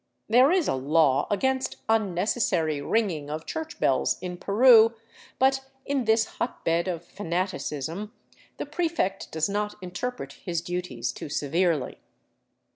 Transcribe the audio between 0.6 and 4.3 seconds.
a law against" unnecessary '* ringing of church bells